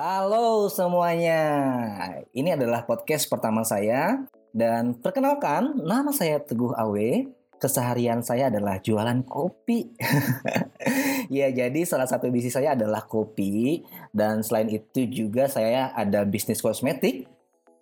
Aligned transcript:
Halo 0.00 0.72
semuanya, 0.72 1.44
ini 2.32 2.56
adalah 2.56 2.88
podcast 2.88 3.28
pertama 3.28 3.68
saya 3.68 4.24
dan 4.48 4.96
perkenalkan 4.96 5.76
nama 5.76 6.08
saya 6.08 6.40
Teguh 6.40 6.72
Awe. 6.72 7.28
Keseharian 7.60 8.24
saya 8.24 8.48
adalah 8.48 8.80
jualan 8.80 9.20
kopi. 9.28 9.92
ya, 11.36 11.52
jadi 11.52 11.84
salah 11.84 12.08
satu 12.08 12.32
bisnis 12.32 12.56
saya 12.56 12.72
adalah 12.72 13.04
kopi 13.04 13.84
dan 14.08 14.40
selain 14.40 14.72
itu 14.72 15.04
juga 15.04 15.52
saya 15.52 15.92
ada 15.92 16.24
bisnis 16.24 16.64
kosmetik, 16.64 17.28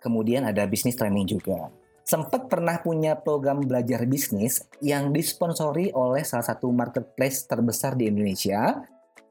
kemudian 0.03 0.43
ada 0.43 0.67
bisnis 0.67 0.99
training 0.99 1.23
juga. 1.23 1.71
Sempat 2.03 2.51
pernah 2.51 2.83
punya 2.83 3.15
program 3.15 3.63
belajar 3.63 4.03
bisnis 4.03 4.67
yang 4.83 5.15
disponsori 5.15 5.95
oleh 5.95 6.27
salah 6.27 6.43
satu 6.43 6.67
marketplace 6.67 7.47
terbesar 7.47 7.95
di 7.95 8.11
Indonesia 8.11 8.75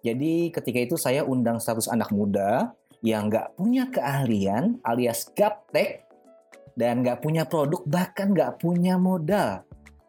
jadi 0.02 0.54
ketika 0.54 0.78
itu 0.78 0.96
saya 0.96 1.26
undang 1.26 1.58
100 1.58 1.90
anak 1.90 2.10
muda 2.14 2.72
yang 3.02 3.30
nggak 3.30 3.54
punya 3.54 3.86
keahlian 3.90 4.82
alias 4.82 5.30
gaptek 5.34 6.06
dan 6.78 7.02
nggak 7.02 7.22
punya 7.22 7.46
produk 7.46 7.82
bahkan 7.86 8.30
nggak 8.30 8.62
punya 8.62 8.94
modal. 8.94 9.66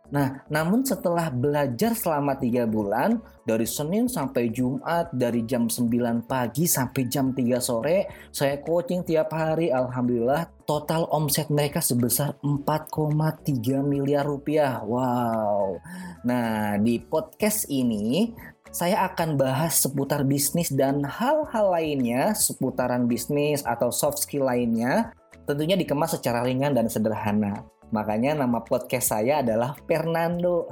Nah, 0.10 0.42
namun 0.50 0.82
setelah 0.82 1.30
belajar 1.30 1.94
selama 1.94 2.34
tiga 2.34 2.66
bulan, 2.66 3.22
dari 3.46 3.70
Senin 3.70 4.10
sampai 4.10 4.50
Jumat, 4.50 5.14
dari 5.14 5.46
jam 5.46 5.70
9 5.70 6.26
pagi 6.26 6.66
sampai 6.66 7.06
jam 7.06 7.30
3 7.30 7.62
sore, 7.62 8.10
saya 8.34 8.58
coaching 8.58 9.06
tiap 9.06 9.30
hari, 9.38 9.70
Alhamdulillah, 9.70 10.50
total 10.66 11.06
omset 11.14 11.54
mereka 11.54 11.78
sebesar 11.78 12.42
4,3 12.42 13.86
miliar 13.86 14.26
rupiah. 14.26 14.82
Wow. 14.82 15.78
Nah, 16.26 16.82
di 16.82 16.98
podcast 16.98 17.70
ini, 17.70 18.34
saya 18.70 19.10
akan 19.10 19.34
bahas 19.38 19.82
seputar 19.82 20.22
bisnis 20.26 20.70
dan 20.70 21.02
hal-hal 21.02 21.74
lainnya 21.74 22.38
seputaran 22.38 23.10
bisnis 23.10 23.66
atau 23.66 23.90
soft 23.90 24.22
skill 24.22 24.46
lainnya 24.46 25.10
tentunya 25.50 25.74
dikemas 25.74 26.14
secara 26.14 26.46
ringan 26.46 26.78
dan 26.78 26.86
sederhana. 26.86 27.66
Makanya 27.90 28.38
nama 28.38 28.62
podcast 28.62 29.18
saya 29.18 29.42
adalah 29.42 29.74
Fernando. 29.90 30.70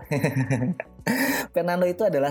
Fernando 1.56 1.90
itu 1.90 2.06
adalah 2.06 2.30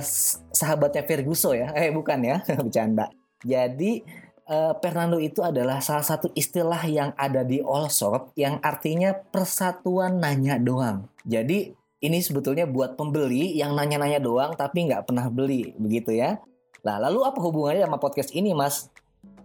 sahabatnya 0.54 1.02
Ferguso 1.02 1.50
ya. 1.58 1.74
Eh 1.74 1.90
bukan 1.90 2.22
ya, 2.22 2.38
bercanda. 2.62 3.10
Jadi 3.42 4.06
uh, 4.46 4.78
Fernando 4.78 5.18
itu 5.18 5.42
adalah 5.42 5.82
salah 5.82 6.06
satu 6.06 6.30
istilah 6.38 6.86
yang 6.86 7.10
ada 7.18 7.42
di 7.42 7.58
all 7.58 7.90
shop 7.90 8.30
yang 8.38 8.62
artinya 8.62 9.10
persatuan 9.10 10.22
nanya 10.22 10.62
doang. 10.62 11.10
Jadi 11.26 11.74
ini 12.04 12.20
sebetulnya 12.20 12.68
buat 12.68 12.92
pembeli 13.00 13.56
yang 13.56 13.72
nanya-nanya 13.72 14.20
doang 14.20 14.52
tapi 14.52 14.84
nggak 14.84 15.08
pernah 15.08 15.32
beli 15.32 15.72
begitu 15.80 16.12
ya. 16.12 16.36
Nah 16.84 17.00
lalu 17.00 17.24
apa 17.24 17.40
hubungannya 17.40 17.88
sama 17.88 17.96
podcast 17.96 18.36
ini 18.36 18.52
mas? 18.52 18.92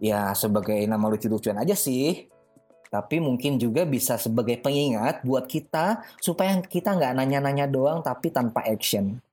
Ya 0.04 0.36
sebagai 0.36 0.76
nama 0.84 1.08
lucu-lucuan 1.08 1.62
aja 1.64 1.78
sih. 1.78 2.28
Tapi 2.92 3.24
mungkin 3.24 3.56
juga 3.56 3.88
bisa 3.88 4.20
sebagai 4.20 4.60
pengingat 4.60 5.24
buat 5.24 5.48
kita 5.48 6.04
supaya 6.20 6.60
kita 6.60 6.92
nggak 6.92 7.24
nanya-nanya 7.24 7.72
doang 7.72 8.04
tapi 8.04 8.36
tanpa 8.36 8.68
action. 8.68 9.24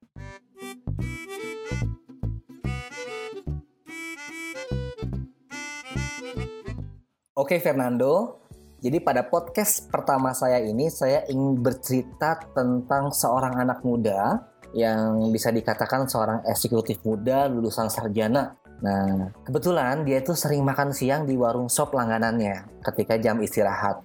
Oke 7.35 7.59
Fernando, 7.59 8.43
jadi 8.79 9.03
pada 9.03 9.27
podcast 9.27 9.91
pertama 9.91 10.31
saya 10.31 10.63
ini 10.63 10.87
saya 10.87 11.27
ingin 11.27 11.59
bercerita 11.59 12.39
tentang 12.55 13.11
seorang 13.11 13.59
anak 13.59 13.83
muda 13.83 14.39
yang 14.71 15.19
bisa 15.35 15.51
dikatakan 15.51 16.07
seorang 16.07 16.47
eksekutif 16.47 17.03
muda 17.03 17.51
lulusan 17.51 17.91
sarjana. 17.91 18.55
Nah, 18.79 19.35
kebetulan 19.43 20.07
dia 20.07 20.23
itu 20.23 20.31
sering 20.39 20.63
makan 20.63 20.95
siang 20.95 21.27
di 21.27 21.35
warung 21.35 21.67
sop 21.67 21.91
langganannya 21.91 22.83
ketika 22.87 23.19
jam 23.19 23.43
istirahat. 23.43 23.99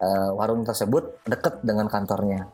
Uh, 0.00 0.32
warung 0.32 0.62
tersebut 0.64 1.26
dekat 1.26 1.60
dengan 1.66 1.90
kantornya. 1.90 2.48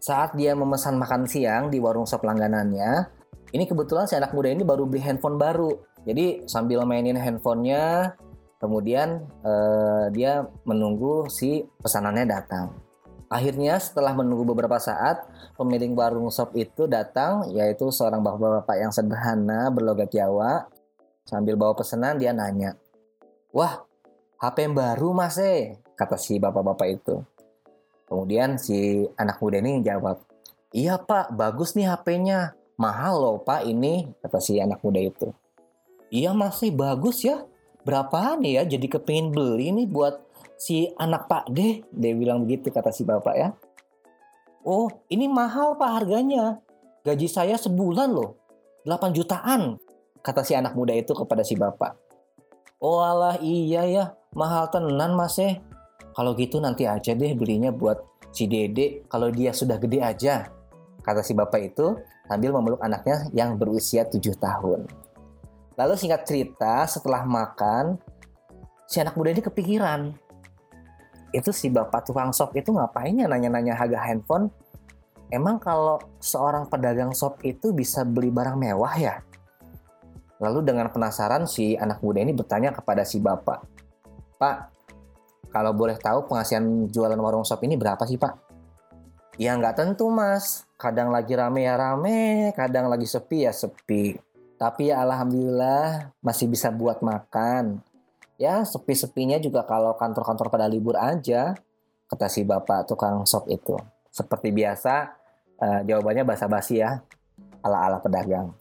Saat 0.00 0.34
dia 0.34 0.56
memesan 0.56 0.98
makan 0.98 1.28
siang 1.28 1.68
di 1.68 1.78
warung 1.78 2.08
sop 2.08 2.24
langganannya, 2.24 3.06
ini 3.52 3.68
kebetulan 3.68 4.08
si 4.08 4.16
anak 4.16 4.34
muda 4.34 4.50
ini 4.50 4.64
baru 4.64 4.88
beli 4.88 5.04
handphone 5.04 5.36
baru. 5.38 5.76
Jadi 6.08 6.48
sambil 6.48 6.82
mainin 6.88 7.14
handphonenya, 7.20 8.16
Kemudian 8.66 9.22
uh, 9.46 10.10
dia 10.10 10.42
menunggu 10.66 11.30
si 11.30 11.62
pesanannya 11.78 12.26
datang. 12.26 12.74
Akhirnya 13.30 13.78
setelah 13.78 14.10
menunggu 14.10 14.42
beberapa 14.42 14.74
saat, 14.82 15.22
pemilik 15.54 15.94
warung 15.94 16.26
sop 16.34 16.50
itu 16.58 16.90
datang, 16.90 17.46
yaitu 17.54 17.94
seorang 17.94 18.26
bapak-bapak 18.26 18.74
yang 18.74 18.90
sederhana 18.90 19.70
berlogat 19.70 20.10
Jawa. 20.10 20.66
Sambil 21.22 21.54
bawa 21.54 21.78
pesanan 21.78 22.18
dia 22.18 22.34
nanya, 22.34 22.74
Wah, 23.54 23.86
HP 24.42 24.66
yang 24.66 24.74
baru 24.74 25.14
mas 25.14 25.38
eh, 25.38 25.78
kata 25.94 26.18
si 26.18 26.42
bapak-bapak 26.42 26.88
itu. 26.90 27.22
Kemudian 28.10 28.58
si 28.58 29.06
anak 29.14 29.38
muda 29.38 29.62
ini 29.62 29.78
jawab, 29.78 30.26
Iya 30.74 30.98
pak, 30.98 31.30
bagus 31.38 31.78
nih 31.78 31.86
HP-nya. 31.86 32.58
Mahal 32.82 33.14
loh 33.14 33.36
pak 33.46 33.62
ini, 33.62 34.10
kata 34.22 34.42
si 34.42 34.58
anak 34.58 34.82
muda 34.82 34.98
itu. 34.98 35.30
Iya 36.10 36.34
masih 36.34 36.74
bagus 36.74 37.26
ya, 37.26 37.46
berapaan 37.86 38.42
ya 38.42 38.66
jadi 38.66 38.82
kepingin 38.90 39.30
beli 39.30 39.70
nih 39.70 39.86
buat 39.86 40.18
si 40.58 40.90
anak 40.98 41.30
Pak 41.30 41.54
deh 41.54 41.86
dia 41.94 42.12
bilang 42.18 42.42
begitu 42.42 42.74
kata 42.74 42.90
si 42.90 43.06
bapak 43.06 43.34
ya. 43.38 43.54
Oh 44.66 44.90
ini 45.06 45.30
mahal 45.30 45.78
pak 45.78 46.02
harganya. 46.02 46.58
Gaji 47.06 47.30
saya 47.30 47.54
sebulan 47.54 48.10
loh. 48.10 48.34
8 48.82 49.14
jutaan 49.14 49.78
kata 50.18 50.42
si 50.42 50.58
anak 50.58 50.74
muda 50.74 50.90
itu 50.90 51.14
kepada 51.14 51.46
si 51.46 51.54
bapak. 51.54 51.94
Oh 52.82 52.98
alah 52.98 53.38
iya 53.38 53.86
ya. 53.86 54.04
Mahal 54.34 54.66
tenan 54.74 55.14
mas 55.14 55.38
eh 55.38 55.62
kalau 56.18 56.34
gitu 56.34 56.58
nanti 56.58 56.82
aja 56.82 57.14
deh 57.14 57.38
belinya 57.38 57.70
buat 57.70 58.02
si 58.34 58.50
dede. 58.50 59.06
Kalau 59.06 59.30
dia 59.30 59.54
sudah 59.54 59.78
gede 59.78 60.02
aja 60.02 60.50
kata 61.06 61.22
si 61.22 61.38
bapak 61.38 61.70
itu 61.70 61.94
sambil 62.26 62.50
memeluk 62.50 62.82
anaknya 62.82 63.30
yang 63.30 63.54
berusia 63.54 64.02
7 64.02 64.18
tahun 64.34 65.05
Lalu 65.76 65.94
singkat 65.96 66.24
cerita, 66.24 66.88
setelah 66.88 67.22
makan, 67.28 68.00
si 68.88 68.96
anak 68.96 69.12
muda 69.12 69.36
ini 69.36 69.44
kepikiran. 69.44 70.16
Itu 71.36 71.52
si 71.52 71.68
bapak 71.68 72.08
tukang 72.08 72.32
sop 72.32 72.56
itu 72.56 72.72
ngapain 72.72 73.12
ya 73.12 73.28
nanya-nanya 73.28 73.76
harga 73.76 74.00
handphone? 74.08 74.48
Emang 75.28 75.60
kalau 75.60 76.00
seorang 76.16 76.70
pedagang 76.70 77.12
sop 77.12 77.44
itu 77.44 77.76
bisa 77.76 78.08
beli 78.08 78.32
barang 78.32 78.56
mewah 78.56 78.94
ya? 78.96 79.14
Lalu 80.40 80.64
dengan 80.64 80.88
penasaran 80.88 81.44
si 81.44 81.76
anak 81.76 82.00
muda 82.00 82.24
ini 82.24 82.32
bertanya 82.32 82.72
kepada 82.72 83.04
si 83.04 83.20
bapak. 83.20 83.60
Pak, 84.40 84.56
kalau 85.52 85.72
boleh 85.72 85.96
tahu 85.96 86.28
penghasilan 86.28 86.88
jualan 86.92 87.20
warung 87.20 87.44
sop 87.44 87.64
ini 87.64 87.76
berapa 87.76 88.00
sih 88.04 88.20
pak? 88.20 88.36
Ya 89.36 89.52
nggak 89.56 89.76
tentu 89.76 90.08
mas. 90.08 90.64
Kadang 90.76 91.12
lagi 91.12 91.32
rame 91.36 91.64
ya 91.64 91.76
rame, 91.76 92.52
kadang 92.52 92.88
lagi 92.88 93.08
sepi 93.08 93.48
ya 93.48 93.52
sepi. 93.52 94.16
Tapi 94.56 94.88
ya 94.88 95.04
alhamdulillah 95.04 96.16
masih 96.24 96.48
bisa 96.48 96.72
buat 96.72 97.04
makan. 97.04 97.84
Ya 98.40 98.64
sepi-sepinya 98.64 99.36
juga 99.40 99.64
kalau 99.64 99.92
kantor-kantor 99.96 100.48
pada 100.48 100.66
libur 100.68 100.96
aja, 100.96 101.56
kata 102.08 102.26
si 102.28 102.44
bapak 102.44 102.88
tukang 102.88 103.24
sop 103.28 103.48
itu. 103.52 103.76
Seperti 104.08 104.52
biasa, 104.52 105.12
uh, 105.60 105.80
jawabannya 105.84 106.24
basa-basi 106.24 106.80
ya, 106.80 107.04
ala-ala 107.60 108.00
pedagang. 108.00 108.52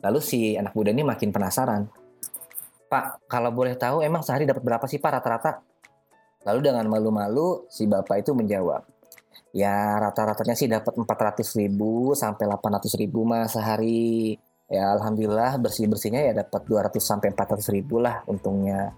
Lalu 0.00 0.20
si 0.24 0.56
anak 0.56 0.72
muda 0.72 0.92
ini 0.92 1.04
makin 1.04 1.28
penasaran. 1.28 1.88
Pak, 2.88 3.28
kalau 3.28 3.52
boleh 3.52 3.76
tahu 3.76 4.00
emang 4.00 4.24
sehari 4.24 4.48
dapat 4.48 4.64
berapa 4.64 4.84
sih 4.88 4.96
Pak 4.96 5.20
rata-rata? 5.20 5.60
Lalu 6.48 6.72
dengan 6.72 6.88
malu-malu 6.88 7.68
si 7.68 7.84
bapak 7.84 8.24
itu 8.24 8.32
menjawab, 8.32 8.80
ya 9.50 9.98
rata-ratanya 9.98 10.54
sih 10.54 10.70
dapat 10.70 10.94
400 10.94 11.60
ribu 11.60 12.14
sampai 12.14 12.46
800 12.46 13.00
ribu 13.00 13.26
mas 13.26 13.54
sehari. 13.54 14.38
Ya 14.70 14.94
alhamdulillah 14.94 15.58
bersih 15.58 15.90
bersihnya 15.90 16.30
ya 16.30 16.32
dapat 16.46 16.62
200 16.62 17.02
sampai 17.02 17.34
400 17.34 17.74
ribu 17.74 17.98
lah 17.98 18.22
untungnya. 18.30 18.94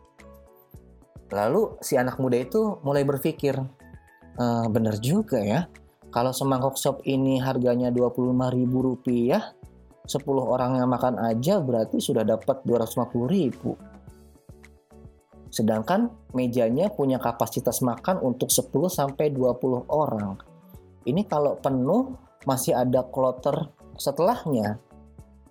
Lalu 1.32 1.80
si 1.80 1.96
anak 1.96 2.20
muda 2.20 2.36
itu 2.36 2.76
mulai 2.84 3.08
berpikir 3.08 3.56
e, 4.36 4.44
bener 4.68 5.00
juga 5.00 5.40
ya 5.40 5.64
kalau 6.12 6.28
semangkok 6.36 6.76
sop 6.76 7.00
ini 7.08 7.40
harganya 7.40 7.88
25 7.88 8.36
ribu 8.52 8.78
rupiah 8.84 9.56
10 10.04 10.20
orang 10.28 10.76
yang 10.76 10.92
makan 10.92 11.16
aja 11.24 11.56
berarti 11.62 12.04
sudah 12.04 12.20
dapat 12.26 12.60
250 12.68 13.32
ribu 13.32 13.72
Sedangkan 15.52 16.08
mejanya 16.32 16.88
punya 16.88 17.20
kapasitas 17.20 17.84
makan 17.84 18.24
untuk 18.24 18.48
10 18.48 18.72
sampai 18.88 19.28
20 19.28 19.84
orang. 19.92 20.40
Ini 21.04 21.28
kalau 21.28 21.60
penuh 21.60 22.16
masih 22.48 22.72
ada 22.72 23.04
kloter 23.04 23.68
setelahnya. 24.00 24.80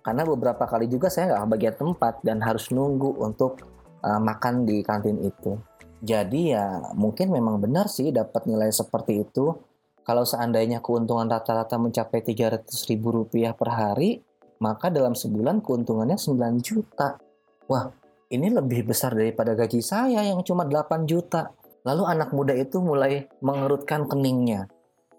Karena 0.02 0.26
beberapa 0.26 0.66
kali 0.66 0.90
juga 0.90 1.06
saya 1.06 1.30
nggak 1.30 1.46
bagian 1.54 1.76
tempat 1.78 2.14
dan 2.26 2.42
harus 2.42 2.74
nunggu 2.74 3.22
untuk 3.22 3.62
uh, 4.02 4.18
makan 4.18 4.66
di 4.66 4.82
kantin 4.82 5.22
itu. 5.22 5.54
Jadi 6.02 6.50
ya 6.50 6.82
mungkin 6.98 7.30
memang 7.30 7.62
benar 7.62 7.86
sih 7.86 8.10
dapat 8.10 8.50
nilai 8.50 8.74
seperti 8.74 9.22
itu. 9.22 9.54
Kalau 10.02 10.26
seandainya 10.26 10.82
keuntungan 10.82 11.30
rata-rata 11.30 11.78
mencapai 11.78 12.26
300 12.26 12.66
ribu 12.90 13.14
rupiah 13.22 13.54
per 13.54 13.70
hari, 13.70 14.18
maka 14.58 14.90
dalam 14.90 15.14
sebulan 15.14 15.62
keuntungannya 15.62 16.18
9 16.18 16.58
juta. 16.58 17.22
Wah, 17.70 17.86
ini 18.32 18.48
lebih 18.48 18.88
besar 18.88 19.12
daripada 19.12 19.52
gaji 19.52 19.84
saya 19.84 20.24
yang 20.24 20.40
cuma 20.40 20.64
8 20.64 21.04
juta. 21.04 21.52
Lalu 21.84 22.02
anak 22.08 22.32
muda 22.32 22.56
itu 22.56 22.80
mulai 22.80 23.28
mengerutkan 23.44 24.08
keningnya. 24.08 24.72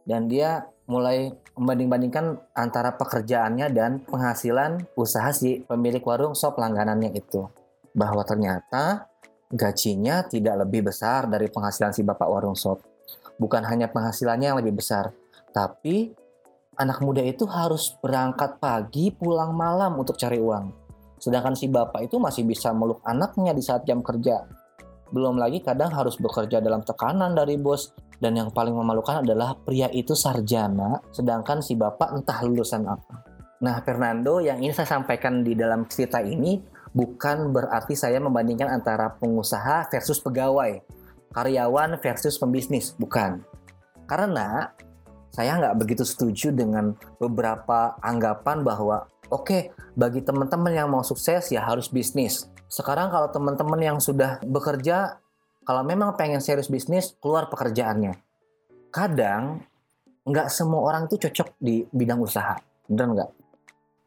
Dan 0.04 0.26
dia 0.26 0.66
mulai 0.90 1.32
membanding-bandingkan 1.54 2.42
antara 2.58 2.98
pekerjaannya 2.98 3.70
dan 3.72 4.02
penghasilan 4.04 4.90
usaha 4.98 5.30
si 5.30 5.62
pemilik 5.64 6.02
warung 6.02 6.34
sop 6.34 6.58
langganannya 6.58 7.14
itu. 7.14 7.46
Bahwa 7.94 8.26
ternyata 8.26 9.06
gajinya 9.54 10.26
tidak 10.26 10.66
lebih 10.66 10.90
besar 10.90 11.30
dari 11.30 11.46
penghasilan 11.54 11.94
si 11.94 12.02
bapak 12.02 12.26
warung 12.26 12.58
sop. 12.58 12.82
Bukan 13.38 13.62
hanya 13.70 13.94
penghasilannya 13.94 14.54
yang 14.54 14.60
lebih 14.60 14.82
besar, 14.82 15.14
tapi 15.54 16.14
anak 16.78 17.02
muda 17.06 17.22
itu 17.22 17.46
harus 17.46 17.94
berangkat 18.02 18.58
pagi 18.58 19.14
pulang 19.14 19.54
malam 19.54 19.94
untuk 20.02 20.18
cari 20.18 20.42
uang. 20.42 20.83
Sedangkan 21.24 21.56
si 21.56 21.72
bapak 21.72 22.04
itu 22.04 22.20
masih 22.20 22.44
bisa 22.44 22.76
meluk 22.76 23.00
anaknya 23.08 23.56
di 23.56 23.64
saat 23.64 23.88
jam 23.88 24.04
kerja. 24.04 24.44
Belum 25.16 25.40
lagi 25.40 25.64
kadang 25.64 25.96
harus 25.96 26.20
bekerja 26.20 26.60
dalam 26.60 26.84
tekanan 26.84 27.32
dari 27.32 27.56
bos. 27.56 27.96
Dan 28.20 28.36
yang 28.36 28.52
paling 28.52 28.76
memalukan 28.76 29.24
adalah 29.24 29.56
pria 29.56 29.92
itu 29.92 30.16
sarjana, 30.16 31.00
sedangkan 31.12 31.60
si 31.60 31.76
bapak 31.76 32.12
entah 32.12 32.40
lulusan 32.44 32.88
apa. 32.88 33.24
Nah, 33.64 33.84
Fernando, 33.84 34.40
yang 34.40 34.64
ini 34.64 34.72
saya 34.72 35.00
sampaikan 35.00 35.44
di 35.44 35.56
dalam 35.56 35.88
cerita 35.92 36.24
ini 36.24 36.60
bukan 36.92 37.52
berarti 37.52 38.00
saya 38.00 38.24
membandingkan 38.24 38.72
antara 38.72 39.12
pengusaha 39.20 39.92
versus 39.92 40.24
pegawai, 40.24 40.80
karyawan 41.36 42.00
versus 42.00 42.40
pembisnis, 42.40 42.96
bukan. 42.96 43.44
Karena 44.08 44.72
saya 45.34 45.60
nggak 45.60 45.76
begitu 45.84 46.04
setuju 46.08 46.56
dengan 46.56 46.96
beberapa 47.20 47.98
anggapan 48.00 48.64
bahwa 48.64 49.10
oke 49.34 49.44
okay, 49.44 49.62
bagi 49.94 50.26
teman-teman 50.26 50.74
yang 50.74 50.90
mau 50.90 51.06
sukses 51.06 51.50
ya 51.54 51.62
harus 51.62 51.90
bisnis. 51.90 52.50
Sekarang 52.66 53.14
kalau 53.14 53.30
teman-teman 53.30 53.80
yang 53.82 53.98
sudah 54.02 54.42
bekerja 54.42 55.22
kalau 55.64 55.82
memang 55.86 56.18
pengen 56.20 56.44
serius 56.44 56.68
bisnis 56.68 57.16
keluar 57.24 57.48
pekerjaannya. 57.48 58.18
Kadang 58.94 59.64
nggak 60.24 60.48
semua 60.52 60.82
orang 60.84 61.08
itu 61.08 61.20
cocok 61.28 61.56
di 61.60 61.84
bidang 61.92 62.20
usaha, 62.20 62.58
benar 62.88 63.08
nggak? 63.12 63.32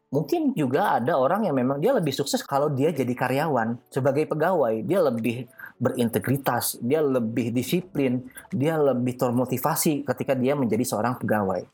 Mungkin 0.07 0.55
juga 0.55 0.95
ada 0.95 1.19
orang 1.19 1.43
yang 1.43 1.55
memang 1.59 1.83
dia 1.83 1.91
lebih 1.91 2.15
sukses 2.15 2.39
kalau 2.39 2.71
dia 2.71 2.95
jadi 2.95 3.11
karyawan 3.11 3.75
sebagai 3.91 4.23
pegawai, 4.23 4.79
dia 4.87 5.03
lebih 5.03 5.51
berintegritas, 5.75 6.79
dia 6.79 7.03
lebih 7.03 7.51
disiplin, 7.51 8.23
dia 8.47 8.79
lebih 8.79 9.19
termotivasi 9.19 10.07
ketika 10.07 10.31
dia 10.31 10.55
menjadi 10.55 10.87
seorang 10.87 11.19
pegawai. 11.19 11.67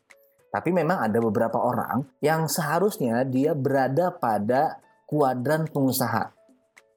Tapi 0.53 0.69
memang 0.69 1.01
ada 1.01 1.17
beberapa 1.17 1.57
orang 1.57 2.05
yang 2.21 2.45
seharusnya 2.45 3.25
dia 3.25 3.57
berada 3.57 4.13
pada 4.13 4.77
kuadran 5.09 5.65
pengusaha, 5.65 6.29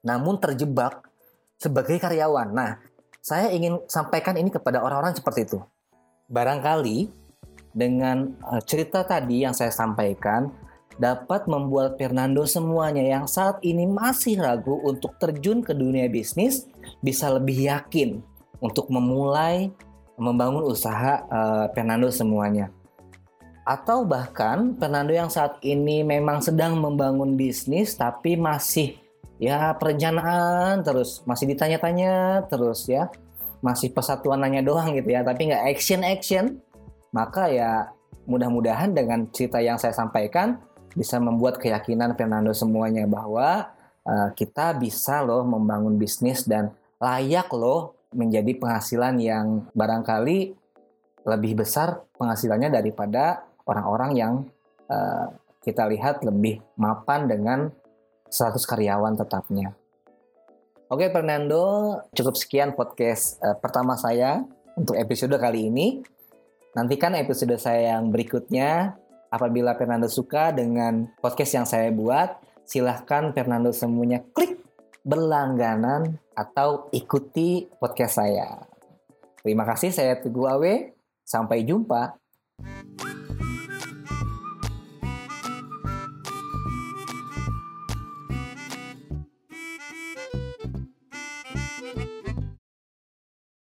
namun 0.04 0.36
terjebak 0.36 1.08
sebagai 1.56 1.96
karyawan. 1.96 2.52
Nah, 2.52 2.76
saya 3.24 3.48
ingin 3.48 3.80
sampaikan 3.88 4.36
ini 4.36 4.52
kepada 4.52 4.84
orang-orang 4.84 5.16
seperti 5.16 5.48
itu. 5.48 5.58
Barangkali 6.28 7.08
dengan 7.72 8.36
eh, 8.52 8.62
cerita 8.68 9.08
tadi 9.08 9.40
yang 9.40 9.56
saya 9.56 9.72
sampaikan, 9.72 10.52
dapat 10.96 11.44
membuat 11.48 12.00
Fernando 12.00 12.44
semuanya 12.48 13.04
yang 13.04 13.24
saat 13.28 13.60
ini 13.60 13.84
masih 13.84 14.40
ragu 14.40 14.80
untuk 14.84 15.16
terjun 15.20 15.60
ke 15.60 15.76
dunia 15.76 16.08
bisnis 16.08 16.64
bisa 17.04 17.28
lebih 17.28 17.68
yakin 17.68 18.24
untuk 18.60 18.88
memulai 18.88 19.68
membangun 20.16 20.64
usaha 20.64 21.20
uh, 21.28 21.68
Fernando 21.76 22.08
semuanya. 22.08 22.72
Atau 23.66 24.06
bahkan 24.06 24.78
Fernando 24.78 25.10
yang 25.10 25.26
saat 25.26 25.58
ini 25.66 26.06
memang 26.06 26.38
sedang 26.38 26.78
membangun 26.78 27.34
bisnis 27.34 27.98
tapi 27.98 28.38
masih 28.38 28.94
ya 29.42 29.74
perencanaan 29.74 30.86
terus, 30.86 31.26
masih 31.26 31.50
ditanya-tanya 31.50 32.46
terus 32.46 32.86
ya. 32.86 33.10
Masih 33.58 33.90
persatuan 33.90 34.38
nanya 34.38 34.62
doang 34.62 34.94
gitu 34.94 35.10
ya, 35.10 35.26
tapi 35.26 35.50
nggak 35.50 35.66
action-action. 35.74 36.62
Maka 37.10 37.50
ya 37.50 37.90
mudah-mudahan 38.30 38.94
dengan 38.94 39.26
cerita 39.34 39.58
yang 39.58 39.82
saya 39.82 39.90
sampaikan 39.90 40.62
bisa 40.94 41.18
membuat 41.18 41.58
keyakinan 41.58 42.14
Fernando 42.14 42.54
semuanya 42.54 43.02
bahwa 43.10 43.74
uh, 44.06 44.30
kita 44.38 44.78
bisa 44.78 45.26
loh 45.26 45.42
membangun 45.42 45.98
bisnis 45.98 46.46
dan 46.46 46.70
layak 47.02 47.50
loh 47.50 47.98
menjadi 48.14 48.54
penghasilan 48.56 49.18
yang 49.18 49.46
barangkali 49.74 50.54
lebih 51.26 51.52
besar 51.58 52.06
penghasilannya 52.16 52.70
daripada 52.70 53.45
orang-orang 53.66 54.10
yang 54.16 54.34
uh, 54.88 55.28
kita 55.60 55.84
lihat 55.90 56.22
lebih 56.22 56.62
mapan 56.78 57.26
dengan 57.26 57.68
100 58.30 58.56
karyawan 58.62 59.18
tetapnya. 59.18 59.74
Oke 60.86 61.10
Fernando, 61.10 61.98
cukup 62.14 62.38
sekian 62.38 62.78
podcast 62.78 63.42
uh, 63.42 63.58
pertama 63.58 63.98
saya 63.98 64.46
untuk 64.78 64.94
episode 64.94 65.34
kali 65.34 65.66
ini. 65.68 66.00
Nantikan 66.78 67.18
episode 67.18 67.58
saya 67.58 67.98
yang 67.98 68.14
berikutnya 68.14 68.94
Apabila 69.26 69.74
Fernando 69.74 70.06
suka 70.06 70.54
dengan 70.54 71.10
podcast 71.18 71.52
yang 71.52 71.66
saya 71.66 71.90
buat, 71.90 72.38
silahkan 72.62 73.34
Fernando 73.34 73.74
semuanya 73.74 74.22
klik 74.30 74.62
berlangganan 75.02 76.18
atau 76.38 76.86
ikuti 76.94 77.66
podcast 77.82 78.22
saya. 78.22 78.64
Terima 79.42 79.66
kasih, 79.66 79.90
saya 79.90 80.18
Teguh 80.18 80.46
Awe. 80.46 80.94
Sampai 81.26 81.66
jumpa. 81.66 82.14